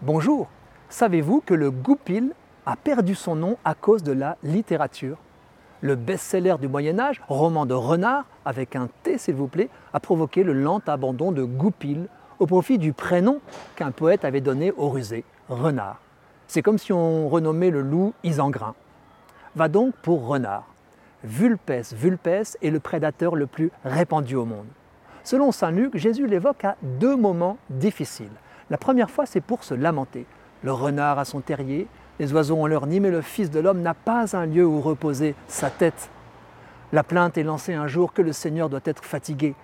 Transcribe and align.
Bonjour, 0.00 0.46
savez-vous 0.88 1.40
que 1.40 1.54
le 1.54 1.72
goupil 1.72 2.32
a 2.66 2.76
perdu 2.76 3.16
son 3.16 3.34
nom 3.34 3.56
à 3.64 3.74
cause 3.74 4.04
de 4.04 4.12
la 4.12 4.36
littérature? 4.44 5.18
Le 5.80 5.96
best-seller 5.96 6.54
du 6.60 6.68
Moyen 6.68 7.00
Âge, 7.00 7.20
roman 7.26 7.66
de 7.66 7.74
renard, 7.74 8.24
avec 8.44 8.76
un 8.76 8.88
T 9.02 9.18
s'il 9.18 9.34
vous 9.34 9.48
plaît, 9.48 9.68
a 9.92 9.98
provoqué 9.98 10.44
le 10.44 10.52
lent 10.52 10.80
abandon 10.86 11.32
de 11.32 11.42
goupil 11.42 12.06
au 12.38 12.46
profit 12.46 12.78
du 12.78 12.92
prénom 12.92 13.40
qu'un 13.74 13.90
poète 13.90 14.24
avait 14.24 14.40
donné 14.40 14.70
au 14.70 14.88
rusé, 14.88 15.24
renard. 15.48 16.00
C'est 16.46 16.62
comme 16.62 16.78
si 16.78 16.92
on 16.92 17.28
renommait 17.28 17.70
le 17.70 17.82
loup 17.82 18.14
Isengrin. 18.22 18.76
Va 19.56 19.66
donc 19.66 19.96
pour 19.96 20.28
renard. 20.28 20.68
Vulpes 21.24 21.72
vulpes 21.92 22.28
est 22.62 22.70
le 22.70 22.78
prédateur 22.78 23.34
le 23.34 23.48
plus 23.48 23.72
répandu 23.84 24.36
au 24.36 24.44
monde. 24.44 24.68
Selon 25.24 25.50
Saint 25.50 25.72
Luc, 25.72 25.96
Jésus 25.96 26.28
l'évoque 26.28 26.64
à 26.64 26.76
deux 26.82 27.16
moments 27.16 27.58
difficiles. 27.68 28.30
La 28.70 28.78
première 28.78 29.10
fois, 29.10 29.24
c'est 29.26 29.40
pour 29.40 29.64
se 29.64 29.74
lamenter. 29.74 30.26
Le 30.62 30.72
renard 30.72 31.18
a 31.18 31.24
son 31.24 31.40
terrier, 31.40 31.86
les 32.18 32.32
oiseaux 32.32 32.56
ont 32.56 32.66
leur 32.66 32.86
nid, 32.86 33.00
mais 33.00 33.10
le 33.10 33.22
Fils 33.22 33.50
de 33.50 33.60
l'homme 33.60 33.80
n'a 33.80 33.94
pas 33.94 34.36
un 34.36 34.44
lieu 34.44 34.66
où 34.66 34.80
reposer 34.80 35.34
sa 35.46 35.70
tête. 35.70 36.10
La 36.92 37.02
plainte 37.02 37.38
est 37.38 37.44
lancée 37.44 37.74
un 37.74 37.86
jour 37.86 38.12
que 38.12 38.22
le 38.22 38.32
Seigneur 38.32 38.68
doit 38.68 38.80
être 38.84 39.04
fatigué. 39.04 39.54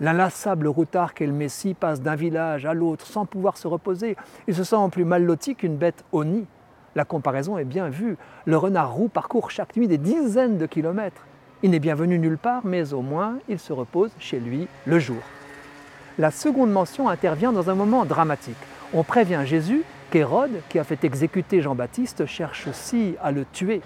L'inlassable 0.00 0.66
routard 0.66 1.14
qu'est 1.14 1.26
le 1.26 1.32
Messie 1.32 1.74
passe 1.74 2.00
d'un 2.00 2.16
village 2.16 2.66
à 2.66 2.74
l'autre 2.74 3.06
sans 3.06 3.26
pouvoir 3.26 3.56
se 3.56 3.68
reposer. 3.68 4.16
Il 4.48 4.54
se 4.54 4.64
sent 4.64 4.76
plus 4.90 5.04
mal 5.04 5.24
loti 5.24 5.54
qu'une 5.54 5.76
bête 5.76 6.04
au 6.12 6.24
nid. 6.24 6.46
La 6.94 7.04
comparaison 7.04 7.58
est 7.58 7.64
bien 7.64 7.88
vue. 7.88 8.16
Le 8.44 8.56
renard 8.56 8.92
roux 8.92 9.08
parcourt 9.08 9.50
chaque 9.50 9.76
nuit 9.76 9.88
des 9.88 9.98
dizaines 9.98 10.58
de 10.58 10.66
kilomètres. 10.66 11.26
Il 11.62 11.70
n'est 11.70 11.78
bienvenu 11.78 12.18
nulle 12.18 12.38
part, 12.38 12.62
mais 12.64 12.92
au 12.92 13.02
moins 13.02 13.38
il 13.48 13.58
se 13.58 13.72
repose 13.72 14.10
chez 14.18 14.40
lui 14.40 14.68
le 14.84 14.98
jour. 14.98 15.22
La 16.16 16.30
seconde 16.30 16.70
mention 16.70 17.08
intervient 17.08 17.50
dans 17.50 17.70
un 17.70 17.74
moment 17.74 18.04
dramatique. 18.04 18.56
On 18.92 19.02
prévient 19.02 19.42
Jésus 19.44 19.82
qu'Hérode, 20.12 20.60
qui 20.68 20.78
a 20.78 20.84
fait 20.84 21.02
exécuter 21.02 21.60
Jean-Baptiste, 21.60 22.24
cherche 22.26 22.68
aussi 22.68 23.16
à 23.20 23.32
le 23.32 23.44
tuer. 23.52 23.80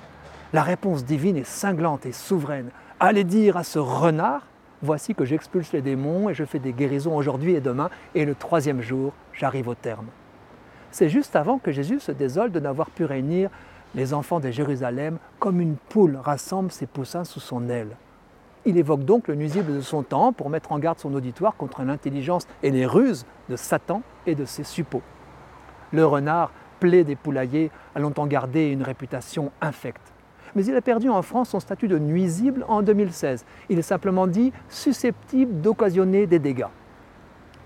La 0.52 0.62
réponse 0.62 1.06
divine 1.06 1.38
est 1.38 1.46
cinglante 1.46 2.04
et 2.04 2.12
souveraine. 2.12 2.68
Allez 3.00 3.24
dire 3.24 3.56
à 3.56 3.64
ce 3.64 3.78
renard, 3.78 4.42
voici 4.82 5.14
que 5.14 5.24
j'expulse 5.24 5.72
les 5.72 5.80
démons 5.80 6.28
et 6.28 6.34
je 6.34 6.44
fais 6.44 6.58
des 6.58 6.74
guérisons 6.74 7.16
aujourd'hui 7.16 7.54
et 7.54 7.62
demain, 7.62 7.88
et 8.14 8.26
le 8.26 8.34
troisième 8.34 8.82
jour, 8.82 9.14
j'arrive 9.32 9.68
au 9.68 9.74
terme. 9.74 10.08
C'est 10.90 11.08
juste 11.08 11.34
avant 11.34 11.56
que 11.56 11.72
Jésus 11.72 11.98
se 11.98 12.12
désole 12.12 12.52
de 12.52 12.60
n'avoir 12.60 12.90
pu 12.90 13.06
réunir 13.06 13.48
les 13.94 14.12
enfants 14.12 14.40
de 14.40 14.50
Jérusalem 14.50 15.16
comme 15.38 15.62
une 15.62 15.76
poule 15.76 16.18
rassemble 16.22 16.72
ses 16.72 16.86
poussins 16.86 17.24
sous 17.24 17.40
son 17.40 17.70
aile. 17.70 17.96
Il 18.64 18.76
évoque 18.76 19.04
donc 19.04 19.28
le 19.28 19.34
nuisible 19.34 19.74
de 19.74 19.80
son 19.80 20.02
temps 20.02 20.32
pour 20.32 20.50
mettre 20.50 20.72
en 20.72 20.78
garde 20.78 20.98
son 20.98 21.14
auditoire 21.14 21.56
contre 21.56 21.82
l'intelligence 21.82 22.46
et 22.62 22.70
les 22.70 22.86
ruses 22.86 23.24
de 23.48 23.56
Satan 23.56 24.02
et 24.26 24.34
de 24.34 24.44
ses 24.44 24.64
suppôts. 24.64 25.02
Le 25.92 26.04
renard, 26.04 26.50
plaie 26.80 27.04
des 27.04 27.16
poulaillers, 27.16 27.70
a 27.94 28.00
longtemps 28.00 28.26
gardé 28.26 28.66
une 28.66 28.82
réputation 28.82 29.52
infecte. 29.60 30.12
Mais 30.54 30.64
il 30.64 30.74
a 30.74 30.80
perdu 30.80 31.08
en 31.08 31.22
France 31.22 31.50
son 31.50 31.60
statut 31.60 31.88
de 31.88 31.98
nuisible 31.98 32.64
en 32.68 32.82
2016. 32.82 33.44
Il 33.68 33.78
est 33.78 33.82
simplement 33.82 34.26
dit 34.26 34.52
susceptible 34.68 35.60
d'occasionner 35.60 36.26
des 36.26 36.38
dégâts. 36.38 36.66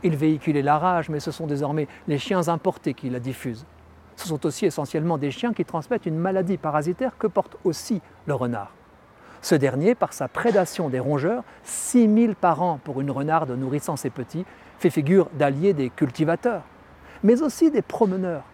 Il 0.03 0.17
véhiculait 0.17 0.63
la 0.63 0.79
rage, 0.79 1.09
mais 1.09 1.21
ce 1.21 1.31
sont 1.31 1.47
désormais 1.47 1.87
les 2.09 2.19
chiens 2.19 2.49
importés 2.49 2.93
qui 2.93 3.09
la 3.09 3.21
diffusent. 3.21 3.67
Ce 4.17 4.29
sont 4.29 4.45
aussi 4.47 4.67
essentiellement 4.67 5.17
des 5.17 5.31
chiens 5.31 5.53
qui 5.53 5.65
transmettent 5.65 6.07
une 6.07 6.19
maladie 6.19 6.59
parasitaire 6.59 7.17
que 7.19 7.29
porte 7.29 7.57
aussi 7.65 8.01
le 8.27 8.35
renard. 8.35 8.73
Ce 9.43 9.57
dernier, 9.57 9.97
par 9.97 10.13
sa 10.13 10.29
prédation 10.29 10.89
des 10.89 11.01
rongeurs, 11.01 11.43
6000 11.65 12.37
par 12.37 12.63
an 12.63 12.79
pour 12.83 13.01
une 13.01 13.11
renarde 13.11 13.51
nourrissant 13.51 13.97
ses 13.97 14.09
petits, 14.09 14.47
fait 14.79 14.89
figure 14.89 15.29
d'allié 15.35 15.75
des 15.75 15.91
cultivateurs, 15.91 16.63
mais 17.25 17.43
aussi 17.43 17.73
des 17.73 17.83
promeneurs. 17.83 18.45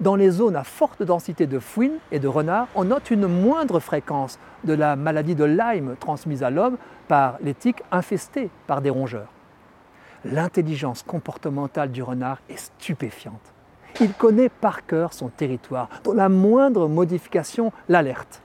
Dans 0.00 0.16
les 0.16 0.30
zones 0.30 0.56
à 0.56 0.64
forte 0.64 1.02
densité 1.02 1.46
de 1.46 1.58
fouines 1.58 1.98
et 2.12 2.18
de 2.18 2.28
renards, 2.28 2.68
on 2.74 2.84
note 2.84 3.10
une 3.10 3.26
moindre 3.26 3.78
fréquence 3.78 4.38
de 4.64 4.72
la 4.72 4.96
maladie 4.96 5.34
de 5.34 5.44
Lyme 5.44 5.96
transmise 6.00 6.42
à 6.42 6.50
l'homme 6.50 6.78
par 7.08 7.36
les 7.42 7.54
tiques 7.54 7.82
infestées 7.90 8.48
par 8.66 8.80
des 8.80 8.90
rongeurs. 8.90 9.28
L'intelligence 10.24 11.02
comportementale 11.02 11.90
du 11.90 12.02
renard 12.02 12.38
est 12.48 12.56
stupéfiante. 12.56 13.52
Il 14.00 14.14
connaît 14.14 14.48
par 14.48 14.86
cœur 14.86 15.12
son 15.12 15.28
territoire, 15.28 15.88
dont 16.04 16.14
la 16.14 16.28
moindre 16.28 16.88
modification 16.88 17.72
l'alerte. 17.88 18.40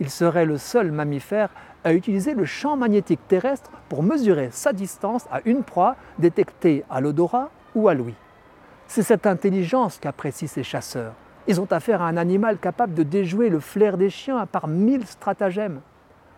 Il 0.00 0.10
serait 0.10 0.44
le 0.44 0.58
seul 0.58 0.92
mammifère 0.92 1.48
à 1.84 1.94
utiliser 1.94 2.34
le 2.34 2.44
champ 2.44 2.76
magnétique 2.76 3.26
terrestre 3.28 3.70
pour 3.88 4.02
mesurer 4.02 4.48
sa 4.50 4.72
distance 4.72 5.26
à 5.30 5.40
une 5.44 5.62
proie 5.62 5.96
détectée 6.18 6.84
à 6.90 7.00
l'odorat 7.00 7.50
ou 7.74 7.88
à 7.88 7.94
l'ouïe. 7.94 8.14
C'est 8.88 9.02
cette 9.02 9.26
intelligence 9.26 9.98
qu'apprécient 9.98 10.48
ces 10.48 10.62
chasseurs. 10.62 11.14
Ils 11.48 11.60
ont 11.60 11.70
affaire 11.70 12.02
à 12.02 12.08
un 12.08 12.16
animal 12.16 12.58
capable 12.58 12.94
de 12.94 13.04
déjouer 13.04 13.48
le 13.48 13.60
flair 13.60 13.96
des 13.96 14.10
chiens 14.10 14.46
par 14.46 14.68
mille 14.68 15.06
stratagèmes. 15.06 15.80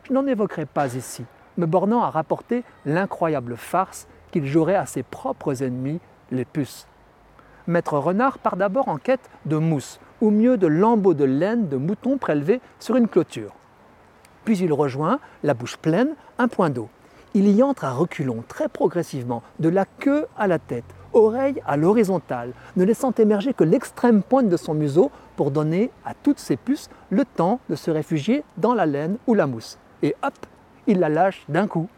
Je 0.05 0.13
n'en 0.13 0.27
évoquerai 0.27 0.67
pas 0.67 0.95
ici, 0.95 1.25
me 1.57 1.67
bornant 1.67 2.03
à 2.03 2.11
rapporter 2.11 2.63
l'incroyable 2.85 3.57
farce 3.57 4.07
qu'il 4.31 4.47
jouerait 4.47 4.77
à 4.77 4.87
ses 4.87 5.03
propres 5.03 5.63
ennemis, 5.63 6.01
les 6.31 6.45
puces. 6.45 6.87
Maître 7.69 7.99
Renard 7.99 8.39
part 8.39 8.57
d'abord 8.57 8.89
en 8.89 8.97
quête 8.97 9.29
de 9.45 9.59
mousse, 9.59 10.01
ou 10.23 10.31
mieux 10.31 10.57
de 10.57 10.67
lambeaux 10.67 11.13
de 11.13 11.25
laine 11.25 11.69
de 11.69 11.77
mouton 11.77 12.17
prélevés 12.17 12.63
sur 12.81 12.97
une 12.97 13.09
clôture. 13.09 13.53
Puis 14.47 14.57
il 14.57 14.73
rejoint, 14.73 15.21
la 15.43 15.53
bouche 15.53 15.77
pleine, 15.77 16.15
un 16.39 16.49
point 16.49 16.71
d'eau. 16.71 16.89
Il 17.35 17.47
y 17.51 17.63
entre 17.63 17.85
à 17.85 17.93
reculons, 17.93 18.43
très 18.49 18.71
progressivement, 18.71 19.43
de 19.59 19.69
la 19.69 19.85
queue 19.85 20.27
à 20.39 20.47
la 20.47 20.59
tête, 20.59 20.87
oreille 21.13 21.63
à 21.67 21.77
l'horizontale, 21.77 22.55
ne 22.77 22.85
laissant 22.85 23.13
émerger 23.13 23.53
que 23.53 23.65
l'extrême 23.65 24.23
pointe 24.23 24.49
de 24.49 24.57
son 24.57 24.73
museau 24.73 25.11
pour 25.37 25.51
donner 25.51 25.91
à 26.07 26.15
toutes 26.15 26.39
ses 26.39 26.57
puces 26.57 26.89
le 27.11 27.27
temps 27.27 27.61
de 27.69 27.77
se 27.77 27.91
réfugier 27.91 28.45
dans 28.57 28.73
la 28.73 28.87
laine 28.87 29.19
ou 29.27 29.35
la 29.35 29.47
mousse. 29.47 29.79
Et 30.03 30.17
hop, 30.23 30.35
il 30.87 31.01
la 31.01 31.11
lâche 31.11 31.45
d'un 31.51 31.67
coup. 31.67 31.89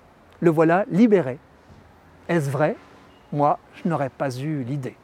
Le 0.41 0.50
voilà 0.50 0.84
libéré. 0.91 1.38
Est-ce 2.28 2.50
vrai? 2.50 2.75
Moi, 3.32 3.60
je 3.75 3.88
n'aurais 3.88 4.10
pas 4.10 4.37
eu 4.37 4.64
l'idée. 4.64 4.97